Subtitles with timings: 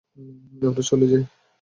[0.61, 1.23] আমরা চলে যাই।